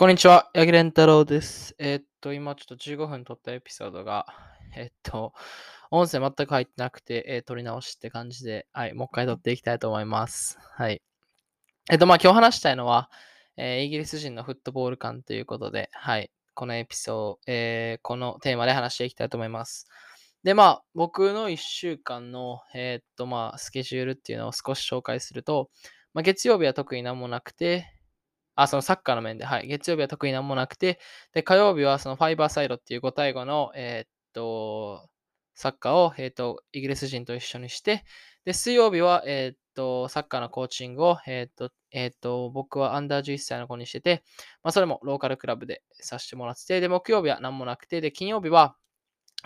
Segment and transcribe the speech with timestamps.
[0.00, 1.74] こんにちは、八木蓮太郎です。
[1.78, 4.24] えーっと、今ちょっと15分撮ったエピソードが、
[4.74, 5.34] えーっと、
[5.90, 10.58] 音声全く入ってなくて、えー撮り直しって感じで、はい、もう一回撮っていきたいと思います。
[10.58, 11.02] はい。
[11.90, 13.10] えっと、まあ今日話したいのは、
[13.58, 19.86] えーイギリス人のフットボール感ということで、はい、このエピソード、えーこのテーマで話していきたいと思います。
[20.44, 25.68] で、まあ、僕の1週間の、えーっと、まあ、スケジュールっていうのを少し紹介すると、
[26.14, 27.99] まあ、月曜日は特になんもなくて、
[28.62, 29.68] あ、そのサッカーの面で、はい。
[29.68, 30.98] 月曜日は特になんもなくて、
[31.32, 35.08] で、火曜日はそのファイバーサイドっていう5対5の、えーっと、
[35.54, 38.04] サッカーを、えーっと、イギリス人と一緒にして、
[38.44, 44.22] で、水曜日は、えーっと、サッカーのコーチングを、えっと、えっと、僕はアンダー11歳の子にしてて、
[44.62, 48.76] まあ、それもローカルクラブでさせてもらってて、で、木曜日は何もなくて、で、金曜日は、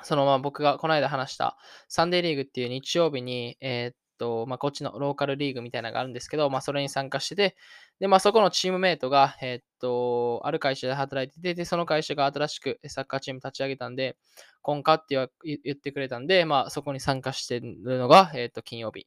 [0.03, 1.57] そのまま僕がこの間話した
[1.89, 7.57] サンデーリーグっていう日曜日に、えーと、まあ、こっちのローカルリーグみたいなのがあるんですけど、まあ、それに参加してて、
[8.01, 14.17] で、まあ、そこのチームメイトが、えっと、ある会社で働いてて、で、その会社が新しくサッカーチーム立ち上げたんで、
[14.63, 19.07] 今夏って言ってくれたんで、まあ、そこに参加してるのが、えっと、金曜日。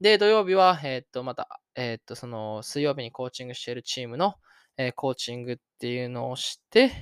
[0.00, 4.34] で、土曜日は、えっと、また、えっと、その、水曜日にコーチングしているチームの、
[4.76, 6.92] えーコーチングっていうのをして、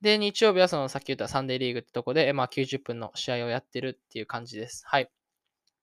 [0.00, 4.82] で、日曜日はそのさっき言ったサンデーリーグってとこで、まあ、90分の試合をやってるっていう感じです。
[4.86, 5.10] はい。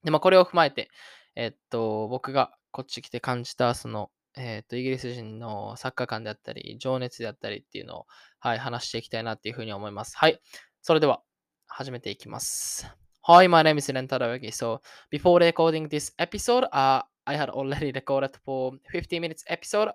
[0.03, 0.89] で、まあ、これを踏まえて、
[1.35, 8.05] えっと、僕がこっち来て感じた、その、えっと、イギリス人のサッカー観であったり、情熱であったりっていうのを、
[8.39, 10.17] はい、話していきたいなっていうふうに思います。
[10.17, 10.41] はい。
[10.81, 11.21] それでは、
[11.67, 12.87] 始めていきます。
[13.23, 14.51] Hi, my name is Rentaro Yagi.
[14.51, 19.93] So, before recording this episode, uh, I had already recorded for 50 minutes episode,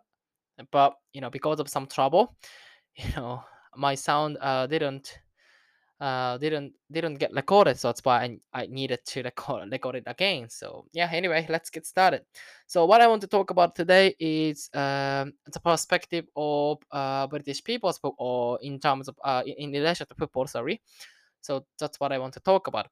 [0.72, 2.34] but, you know, because of some trouble,
[2.96, 3.42] you know,
[3.76, 5.18] my sound uh, didn't
[6.00, 10.04] uh, didn't didn't get recorded, so that's why I, I needed to record record it
[10.06, 10.48] again.
[10.48, 12.22] So yeah, anyway, let's get started.
[12.66, 17.64] So what I want to talk about today is um, the perspective of uh, British
[17.64, 20.46] people, or in terms of uh, in, in relation to football.
[20.46, 20.80] Sorry.
[21.40, 22.88] So that's what I want to talk about.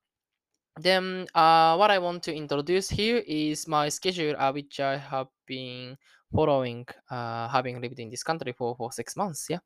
[0.78, 5.28] Then uh, what I want to introduce here is my schedule, uh, which I have
[5.46, 5.96] been
[6.36, 9.46] following, uh, having lived in this country for, for six months.
[9.48, 9.60] Yeah.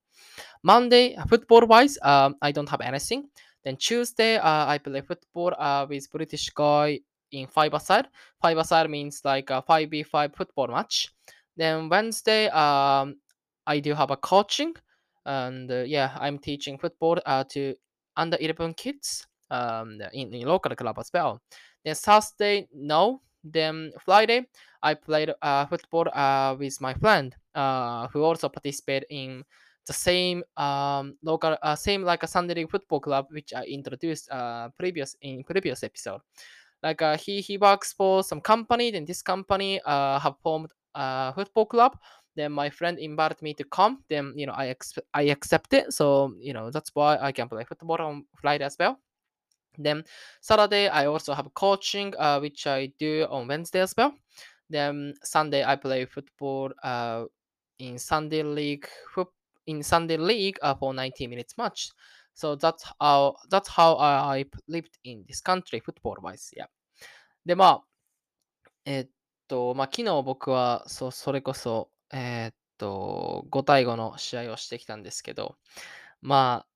[0.62, 3.28] Monday, football wise, um, I don't have anything.
[3.64, 7.00] Then Tuesday, uh, I play football uh, with British guy
[7.32, 8.06] in five aside.
[8.40, 11.12] Five aside means like a 5v5 football match.
[11.56, 13.16] Then Wednesday, um,
[13.66, 14.74] I do have a coaching.
[15.26, 17.74] And uh, yeah, I'm teaching football uh, to
[18.16, 21.40] under 11 kids um, in, in local club as well.
[21.84, 23.20] Then Thursday, no.
[23.44, 24.46] Then Friday,
[24.82, 29.44] I played uh, football uh, with my friend uh, who also participated in
[29.86, 34.30] the same um, local, uh, same like a Sunday League football club which I introduced
[34.30, 36.20] uh, previous in previous episode.
[36.82, 41.32] Like uh, he he works for some company, then this company uh, have formed a
[41.34, 41.96] football club.
[42.36, 44.04] Then my friend invited me to come.
[44.08, 45.92] Then you know I ex- I accept it.
[45.92, 48.98] So you know that's why I can play football on Friday as well.
[49.78, 50.04] Then
[50.40, 54.12] Saturday I also have coaching, uh, which I do on Wednesday as well.
[54.68, 57.24] Then Sunday I play football uh,
[57.78, 59.26] in Sunday league for
[59.66, 61.90] in Sunday league uh, for 90 minutes match.
[62.34, 66.50] So that's how that's how I lived in this country football wise.
[66.56, 66.66] Yeah.
[67.46, 67.84] でまあ
[68.84, 69.10] えーっ
[69.48, 75.56] とまあ昨日僕はそそれこそえーっと5対5の試合をしてきたんですけど
[76.22, 76.69] まあ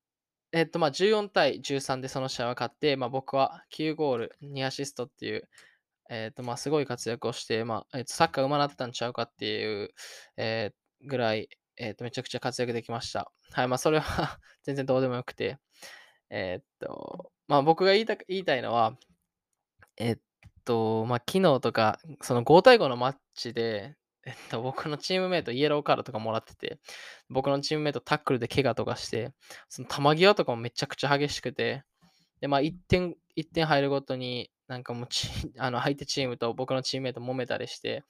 [0.55, 5.49] えっとまあ14対13でその試合は勝ってまあ僕は9ゴール2アシストっていう
[6.09, 9.89] えっとまあすごい活躍をしてまあえっとサッカー上手なってたんちゃうかっていう
[10.37, 13.31] えーぐらいえっとめちゃくちゃ活躍できました。
[13.51, 15.59] はいまあそれは 全然どうでもよくて
[16.29, 18.97] えっとまあ僕が言いた言いたいのは
[19.97, 20.17] えっ
[20.65, 26.79] と、まあ、昨日とか、その5対5のマッチで、えっと、僕のチームメイトイエローカードとかもらってて、
[27.29, 29.31] 僕のチームメイトタックルで怪我とかして、
[29.69, 31.83] その球際とかもめちゃくちゃ激しくて、
[32.41, 35.27] で、まあ、1点、1点入るごとに、なんかもうチ
[35.59, 38.03] あの相手チームと僕のチームメイト揉めたりして、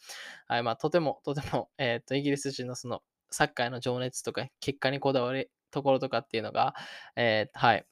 [0.47, 6.75] はい、まあ、とても、とても、 えっと、イギリス人のそのサッカーへの情熱とか、結果にこだわるところとかっていうのが、
[7.17, 7.85] えーはい、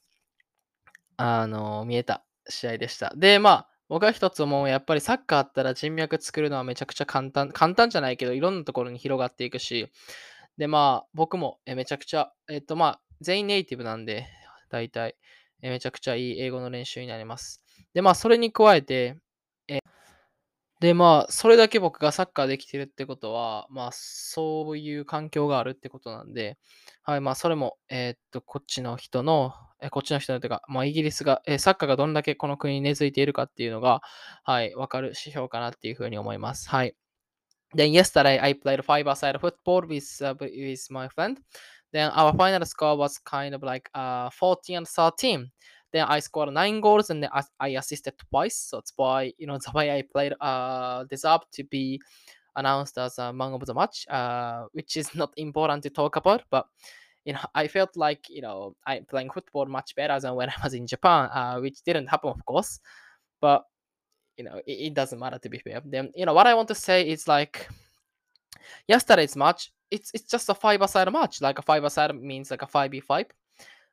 [1.18, 3.12] あの、見えた試合でした。
[3.16, 9.90] で、まあ、僕は一つ思う、やっぱりサッカーあったら人脈作るのはめちゃくちゃ簡単、簡単じゃないけど、いろんなところに広がっていくし、
[10.56, 14.26] で、まあ、僕もえめちゃくちゃ、えっと、まあ、全員ネイティブなんで、
[14.70, 15.16] 大体、
[15.62, 17.62] えめちゃくちゃいい英語の練習になります。
[17.92, 19.18] で、まあ、それに加えて、
[19.68, 19.80] え
[20.80, 26.58] で、まあ、それだけ僕がサッカーできてるってことは、まあ、そういう環境があるってことなんで、
[27.02, 29.54] はい、まあ、それも、えっと、こっちの人の、
[29.90, 34.02] こっちの人のというか、まあ、イギリスが、えサッカーがどんだけこの国に根付いているかっていうのが、
[34.44, 36.68] はい、わかる指標かなっていうふうに思います。
[36.68, 36.94] はい。
[37.74, 41.38] Then yesterday I played five-a-side football with, uh, with my friend.
[41.92, 45.50] Then our final score was kind of like uh 14 and 13.
[45.92, 48.56] Then I scored nine goals and then I, I assisted twice.
[48.56, 52.00] So that's why you know the way I played uh deserved to be
[52.56, 56.42] announced as a man of the match, uh, which is not important to talk about,
[56.50, 56.66] but
[57.24, 60.54] you know, I felt like you know I'm playing football much better than when I
[60.62, 62.80] was in Japan, uh, which didn't happen, of course.
[63.40, 63.64] But
[64.36, 65.80] you know, it, it doesn't matter to be fair.
[65.84, 67.68] Then you know what I want to say is like
[68.88, 69.72] yesterday's match.
[69.90, 71.40] It's it's just a five-a-side match.
[71.40, 73.26] Like a five-a-side means like a five v five.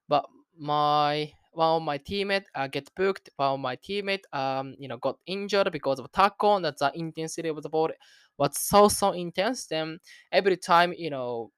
[0.07, 0.25] But
[0.57, 3.29] my one of my teammate uh, get booked.
[3.35, 6.57] One of my teammate um you know got injured because of tackle.
[6.57, 7.91] And the intensity of the ball
[8.37, 9.67] was so so intense.
[9.67, 9.99] Then
[10.31, 11.51] every time you know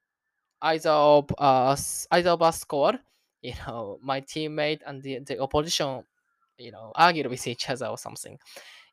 [0.64, 3.00] either of us either of us scored,
[3.42, 6.04] you know my teammate and the, the opposition
[6.58, 8.38] you know argued with each other or something.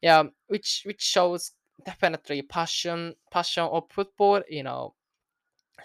[0.02, 1.54] Yeah, which which shows
[1.86, 4.42] definitely passion passion of football.
[4.50, 4.96] You know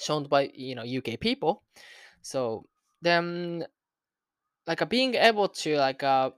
[0.00, 1.62] shown by you know UK people.
[2.22, 2.66] So
[3.02, 3.66] then
[4.66, 6.30] like uh, being able to like uh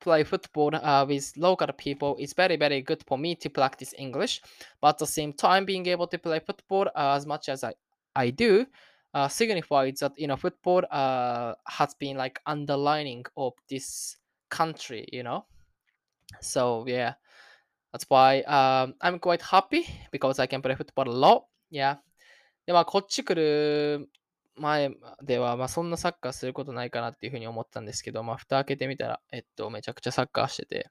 [0.00, 4.40] play football uh, with local people is very very good for me to practice english
[4.80, 7.72] but at the same time being able to play football uh, as much as i
[8.18, 8.66] i do
[9.14, 14.18] uh, signifies that you know football uh, has been like underlining of this
[14.50, 15.44] country you know
[16.40, 17.14] so yeah
[17.92, 21.96] that's why um, i'm quite happy because i can play football a lot yeah
[22.66, 24.08] でまあこっち来る
[24.58, 24.90] 前
[25.22, 30.90] では、まあ、そんなサッカーすることないかなっていうふうに思ったんですけど、まあ、蓋開けてみたら、えっと、めちゃくちゃサッカーしてて。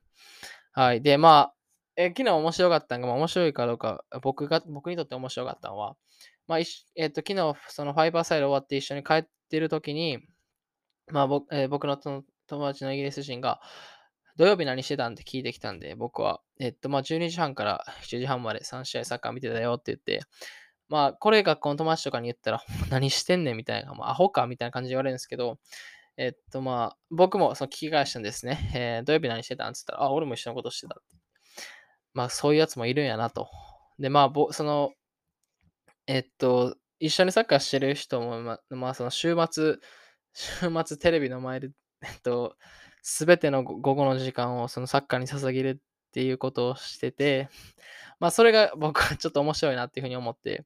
[0.72, 1.02] はい。
[1.02, 1.54] で、まあ、
[1.96, 5.96] え昨日面白かったのが、まあ、面白いかどうか、僕が、僕にとって面白かったのは、
[6.48, 6.60] まあ、
[6.96, 10.20] えっと、昨日、そのファイバーサイド終わって一緒に帰ってる時に、
[11.12, 13.60] まあ、僕,、えー、僕の友達のイギリス人が、
[14.38, 20.22] 土曜日何してたんって聞いてきたんで、僕は、えっと、まあ、12時半から7時半まで3試合サッカー見てたよって言って、
[20.90, 25.60] まあ、これ学校の友達とかに言ったら、 何してんねんみたいな、まあ、アホかみたいな感じで言われるんですけど、
[26.18, 28.72] えっと、まあ、僕もその聞き返したんですね。
[28.74, 31.16] えー、土曜日何してたんって言ったら、あ、俺も一緒のことしてたって。
[32.14, 33.50] まあ、そういうやつもいるんやなと。
[34.00, 34.94] で、まあ、その、
[36.08, 39.76] えっと、一緒にサッカーしてる人も、まあ、 まあ、その週末、
[40.34, 41.70] 週末テレビの前で、
[42.02, 42.58] えっと、
[43.02, 47.50] すべての午後の時間をそのサッカーに捧げるっていうことをしてて、
[48.20, 50.66] まあ、それが僕はちょっと面白いなっていうふうに思って、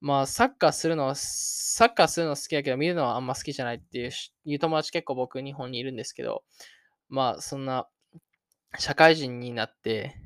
[0.00, 4.10] まあ、サッカーするのは、サッカーするの好きやけど、見るのはあんま好きじゃないって
[4.44, 6.44] いう友達結構僕、日本にいるんですけど、
[7.08, 7.88] まあ、そんな、
[8.78, 10.16] 社会人になって、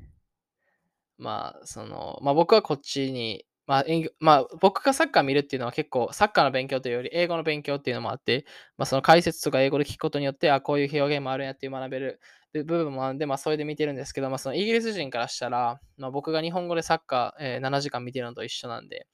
[1.19, 3.85] まあ、その、まあ僕はこっちに、まあ、
[4.19, 8.47] まあ、僕がサッカー見るっていうのは結構、サッカーの勉強というより、英語の勉強っていうのもあって、
[8.79, 12.19] まあ、その解説とか英語で聞くことによって、あ、こういう表現もあるんやっていう学べる
[12.51, 19.05] 部分もあるんで、まあ、それで見てるんですけど、まあ、そのイギリス人からしたら、まあ、僕が日本語でサッカー、えー、7時間見てるのと一緒なんで、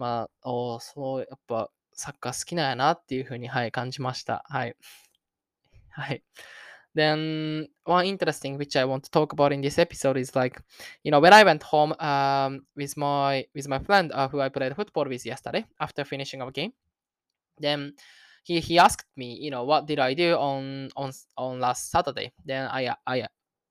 [0.00, 4.44] まあ、おそう、やっぱサッカー好きなんやなっていうふうに、はい、感じました。
[4.48, 4.74] はい。
[5.90, 6.24] はい。
[6.94, 10.60] Then one interesting which I want to talk about in this episode is like,
[11.02, 14.50] you know, when I went home um, with my with my friend uh, who I
[14.50, 16.72] played football with yesterday after finishing our game,
[17.58, 17.94] then
[18.44, 22.32] he he asked me, you know, what did I do on on on last Saturday?
[22.44, 23.26] Then I I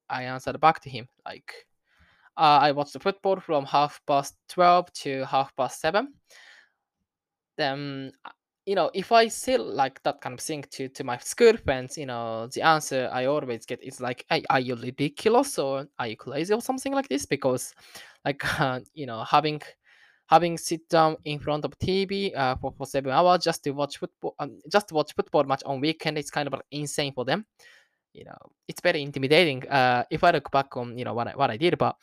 [0.08, 1.52] I answered back to him like,
[2.36, 6.14] uh, I watched the football from half past twelve to half past seven.
[7.56, 8.12] Then
[8.66, 11.98] you know, if I say like that kind of thing to to my school friends,
[11.98, 16.06] you know, the answer I always get is like, hey, "Are you ridiculous or are
[16.06, 17.74] you crazy or something like this?" Because,
[18.24, 19.60] like, uh, you know, having
[20.28, 23.98] having sit down in front of TV uh, for, for seven hours just to watch
[23.98, 27.24] football, um, just to watch football match on weekend it's kind of like insane for
[27.24, 27.44] them.
[28.14, 28.38] You know,
[28.68, 29.66] it's very intimidating.
[29.68, 31.96] Uh, if I look back on you know what I, what I did, but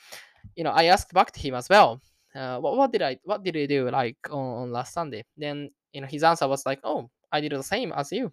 [0.55, 2.01] you know, I asked back to him as well.
[2.35, 5.23] Uh, what, what did I what did you do like on, on last Sunday?
[5.37, 8.31] Then you know his answer was like, oh, I did the same as you.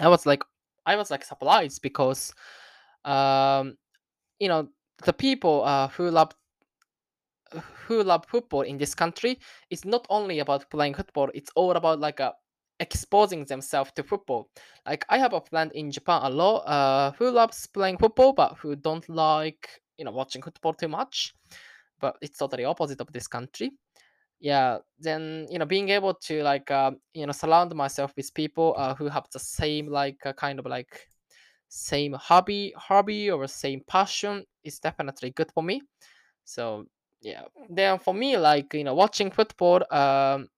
[0.00, 0.42] I was like,
[0.86, 2.34] I was like surprised because,
[3.04, 3.76] um,
[4.38, 4.68] you know,
[5.04, 6.32] the people uh, who love
[7.86, 9.38] who love football in this country
[9.70, 12.32] it's not only about playing football it's all about like uh,
[12.80, 14.48] exposing themselves to football
[14.86, 18.56] like i have a friend in japan a lot uh, who loves playing football but
[18.58, 21.34] who don't like you know watching football too much
[22.00, 23.70] but it's totally opposite of this country
[24.42, 28.74] yeah then you know being able to like uh, you know surround myself with people
[28.76, 31.08] uh, who have the same like uh, kind of like
[31.68, 35.80] same hobby hobby or same passion is definitely good for me.
[36.44, 36.86] So
[37.22, 37.44] yeah.
[37.70, 40.48] Then for me like you know watching football um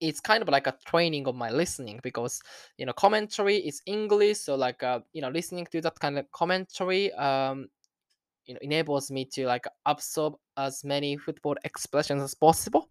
[0.00, 2.40] it's kind of like a training of my listening because
[2.78, 6.30] you know commentary is english so like uh, you know listening to that kind of
[6.32, 7.68] commentary um
[8.45, 12.89] you know enables me to like absorb as many football expressions as possible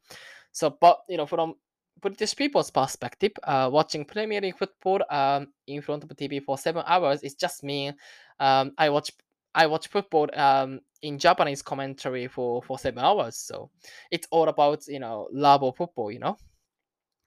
[0.53, 1.55] so but you know from
[2.01, 6.83] British people's perspective, uh, watching Premier League football um, in front of TV for seven
[6.87, 7.95] hours is just mean
[8.41, 9.11] um, I watch
[9.55, 13.37] I watch football um, in Japanese commentary for for seven hours.
[13.37, 13.71] So
[14.11, 16.37] it's all about you know love of football, you know.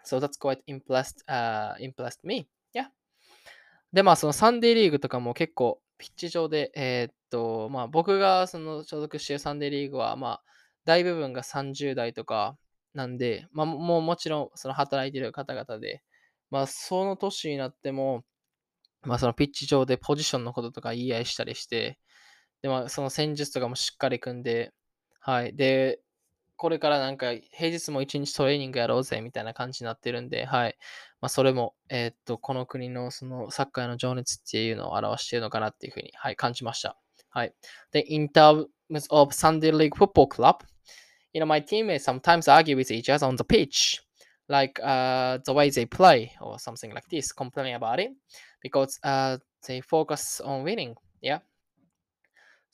[0.03, 2.48] So that's quite impressed uh, impressed me.
[2.74, 2.88] Yeah.
[3.93, 10.43] で、まあ、そのサンデーリーグとかも結構、 ピッチ上で、えーっと、まあ、僕がその所属しているサンデーリーグは、まあ、
[10.85, 12.57] 大部分が30代とか
[12.95, 16.03] なんで、まあ、もうもちろん、その働いている方々で、
[16.50, 18.25] まあ、その年になっても、
[19.03, 21.99] まあ、そのピッチ上でポジションのこととか言い合いしたりして、
[22.62, 24.73] で、まあ、その戦術とかもしっかり組んで、
[25.21, 25.55] はい。
[25.55, 26.00] で、
[26.56, 30.76] これからなんか平日も一日トレーニングやろうぜみたいな感じになってるんで、はい。
[31.20, 36.96] まあ、それも、えー、っと、この国のそのサッカーの情熱っていうのを表しているのかなっていうふうに、はい、感じました。
[37.30, 37.54] はい。
[37.92, 38.66] で、in terms
[39.10, 40.64] of Sunday League Football Club,
[41.32, 44.00] you know, my teammates sometimes argue with each other on the pitch,
[44.48, 48.10] like uh, the way they play or something like this, complaining about it
[48.62, 49.36] because uh,
[49.66, 50.94] they focus on winning.
[51.20, 51.40] Yeah.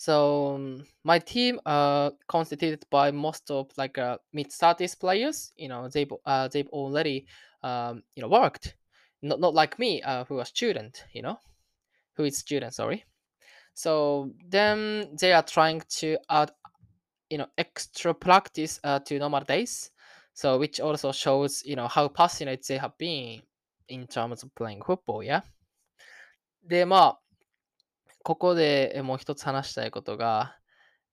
[0.02, 5.52] So um, my team uh constituted by most of like uh, mid thirties players.
[5.58, 7.26] You know they've uh, they've already
[7.64, 8.76] um, you know worked.
[9.22, 11.04] Not not like me uh, who a student.
[11.14, 11.40] You know
[12.16, 12.74] who is student.
[12.74, 13.06] Sorry.
[13.74, 16.52] So then they are trying to add
[17.30, 19.92] you know extra practice uh, to normal days.
[20.34, 23.42] So which also shows you know how passionate they have been
[23.90, 25.24] in terms of playing football.
[25.24, 25.42] Yeah.
[26.68, 27.20] で、まあ、
[28.25, 30.57] ここでもう一つ話したいことが、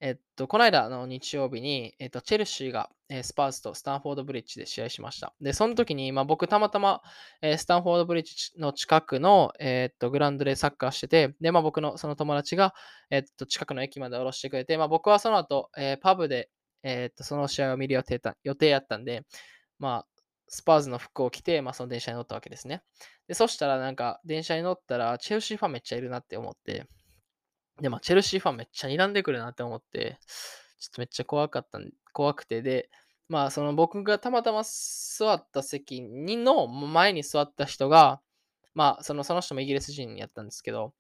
[0.02, 5.34] えっと、この間の日曜日に、えっと、チェルシーが、えースパーズとスタンフォードブリッジで試合しました。
[5.42, 7.02] で、その時に、まあ、僕たまたま、
[7.42, 12.74] えースタンフォードブリッジの近くの、えっと、グラウンドでサッカーしてて、で、まあ、僕のその友達が、
[13.10, 16.50] えっと、近くの駅まで降ろしてくれて、まあ、僕はその後、えパブで、
[16.84, 19.26] えっと、その試合を見る予定た予定やったんで、
[19.80, 20.08] まあ、
[20.48, 22.84] スパーズの服を着て、まあ、その電車に乗ったわけですね。
[23.28, 26.88] で、そしたらなんか、電車に乗ったら、チェルシーファンめっちゃいるなって思って、
[27.82, 30.18] で、まあ、チェルシーファンめっちゃ睨んでくるなって思って、
[30.80, 32.90] ちょっとめっちゃ怖かったん、怖くて、で、
[33.28, 38.22] まあ、その僕がたまたま座った席にの前に座った人が、
[38.74, 40.94] まあ、そのその人もイギリス人やったんですけど、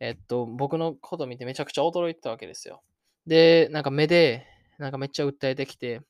[0.00, 2.82] えっと、僕のこと見てめちゃくちゃ驚いてたわけですよ。
[3.26, 4.46] で、なんか目で、
[4.78, 6.00] なんかめっちゃ訴えてきて、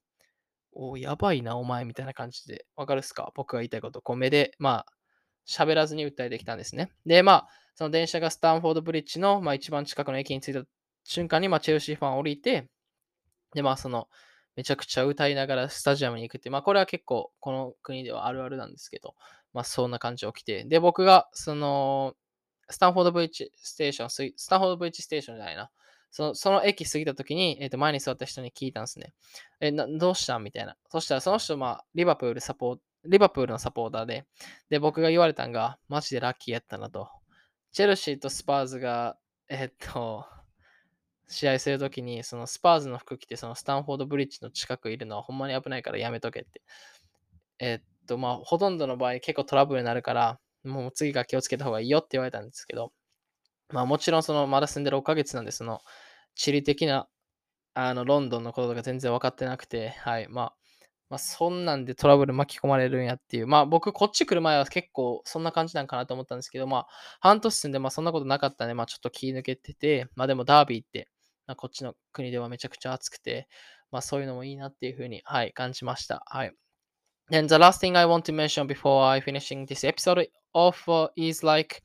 [0.73, 3.31] おやばいな、お前みたいな感じで、わかるっすか？
[3.35, 4.01] 僕が言いたいこと。
[4.01, 4.87] こう目で、まあ、
[5.47, 6.91] 喋らずに訴えてきたんですね。
[7.07, 10.63] で、まあ、その電車がスタンフォードブリッジの、まあ、一番近くの駅に着いた
[11.05, 12.69] 瞬間に、まあ、チェルシーファン降りて、
[13.55, 14.09] で、まあ、その、
[14.57, 19.15] めちゃくちゃ歌いながらスタジアムに行くって、まあ、これは結構、この国ではあるあるなんですけど、
[19.53, 22.15] まあ、そんな感じ起きて、で、僕が、その、
[22.69, 25.71] スタンフォードブリッジステーション、スタンフォードブリッジステーションじゃないな。
[26.11, 29.15] そのその駅過ぎた時に、えー、と前に座った人に聞いたんですね。
[29.61, 30.37] えなどうした？
[30.37, 30.77] んみたいな。
[30.91, 34.27] そしたらその人、まあ、リバプールサポートリバプールのサポーターで、
[34.71, 37.09] で、僕が言われたんが、マジでラッキーやったなと。
[37.73, 39.17] チェルシーとスパーズが、
[39.49, 40.27] えっと、
[41.29, 46.63] 試合するときに、そのスパーズの服着て、そのスタンフォードブリッジの近くいるのはほんまに危ないからやめとけって。
[47.59, 52.93] えっと、まあ、ほとんどの場合結構トラブルになるから、もう次が気をつけた方がいいよって言われたんですけど、
[53.71, 55.81] まあもちろんそのまだ住んで6ヶ月なんで、その
[56.35, 57.09] 地理的な
[57.75, 60.55] あのロンドンのこととか全然分かってなくて、はい、まあ、
[61.13, 63.47] まあ、そんなんでトラブル巻き込まれるんやっていう。
[63.47, 66.87] まあ僕こっち来る前は結構そんな感じなんかなと思ったんですけど、まあ
[67.21, 71.11] 半年住んでまあそんなことなかったんで、まあちょっと気抜けてて、まあでもダービーって、
[71.47, 73.47] まあ、こっちの国ではめちゃくちゃ暑くて、
[73.91, 76.23] まあそういうのもいいなっていうふうに、はい、感じました。
[76.25, 76.53] はい。
[77.31, 81.45] And the last thing I want to mention before I finishing this episode of uh, is
[81.45, 81.83] like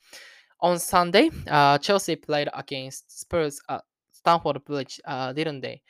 [0.61, 5.81] on Sunday, uh, Chelsea played against Spurs at Stanford Bridge, uh, didn't they?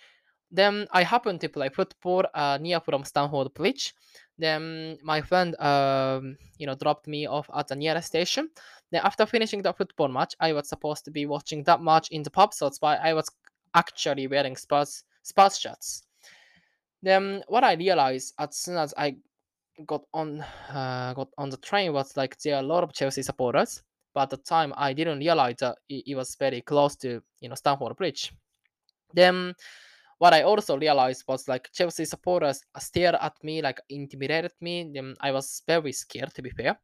[0.49, 3.93] Then I happened to play football uh, near from Stanford Bridge.
[4.37, 8.49] Then my friend, um, you know, dropped me off at the nearest station.
[8.91, 12.23] Then after finishing the football match, I was supposed to be watching that match in
[12.23, 13.29] the pub, so that's why I was
[13.73, 16.03] actually wearing Spurs Spurs shirts.
[17.03, 19.17] Then what I realized as soon as I
[19.85, 23.21] got on uh, got on the train was like there are a lot of Chelsea
[23.23, 27.21] supporters, but at the time I didn't realize that it, it was very close to
[27.41, 28.31] you know Stamford Bridge.
[29.13, 29.53] Then
[30.19, 34.89] what I also realized was like Chelsea supporters stared at me, like intimidated me.
[34.93, 36.79] Then I was very scared, to be fair.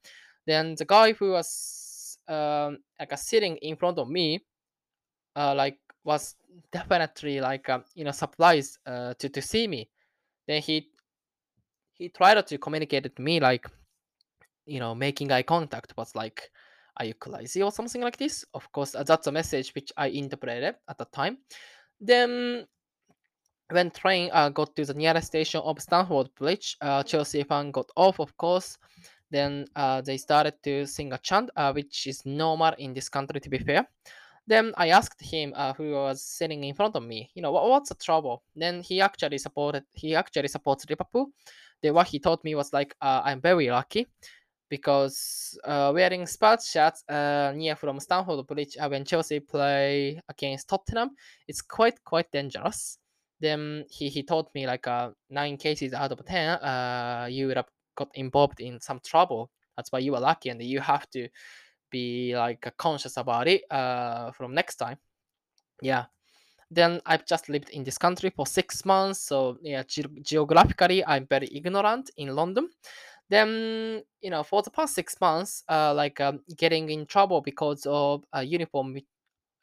[0.46, 4.46] Then the guy who was um, like sitting in front of me,
[5.36, 6.36] uh, like was
[6.72, 9.90] definitely like um, you know surprised uh, to to see me.
[10.48, 10.90] Then he
[11.94, 13.66] he tried to communicate with me like
[14.66, 16.52] you know making eye contact was like
[16.98, 20.76] are you crazy or something like this of course that's a message which i interpreted
[20.88, 21.38] at the time
[22.00, 22.66] then
[23.70, 27.90] when train uh, got to the nearest station of Stanford Bridge, uh, Chelsea fan got
[27.96, 28.78] off, of course.
[29.32, 33.40] Then uh, they started to sing a chant, uh, which is normal in this country,
[33.40, 33.88] to be fair.
[34.46, 37.68] Then I asked him, uh, who was sitting in front of me, you know, what,
[37.70, 38.44] what's the trouble?
[38.56, 41.30] Then he actually supported, he actually supports Liverpool.
[41.82, 44.08] Then what he told me was like, uh, I'm very lucky
[44.70, 50.68] because uh, wearing Spurs shirts uh, near from Stanford Bridge uh, when Chelsea play against
[50.68, 51.12] Tottenham,
[51.48, 52.98] it's quite quite dangerous.
[53.44, 57.58] Then he, he told me like uh, nine cases out of ten, uh, you would
[57.58, 59.52] have got involved in some trouble.
[59.76, 61.28] That's why you are lucky, and you have to
[61.92, 64.98] be like conscious about it uh, from next time.
[65.82, 66.06] Yeah.
[66.72, 71.28] Then I've just lived in this country for six months, so yeah, ge- geographically I'm
[71.28, 72.70] very ignorant in London
[73.30, 77.88] then you know for the past six months uh like um, getting in trouble because
[77.90, 78.98] of a uniform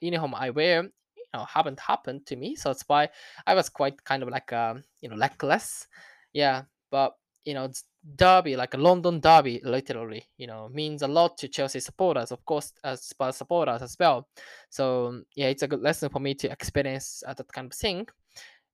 [0.01, 0.89] uniform i wear
[1.35, 3.09] know haven't happened to me so that's why
[3.47, 5.87] i was quite kind of like um you know reckless
[6.33, 7.71] yeah but you know
[8.17, 12.45] derby like a london derby literally you know means a lot to chelsea supporters of
[12.45, 14.29] course as Spurs supporters as well
[14.71, 18.07] so yeah it's a good lesson for me to experience uh, that kind of thing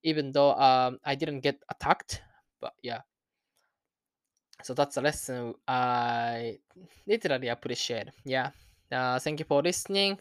[0.03, 2.23] even though um i didn't get attacked
[2.61, 3.01] but yeah
[4.63, 6.59] so that's a lesson I
[7.07, 8.09] literally appreciate.
[8.25, 8.51] Yeah.
[8.91, 10.19] Uh, thank you for listening.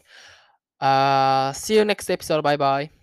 [0.80, 2.42] Uh, see you next episode.
[2.42, 2.95] Bye bye.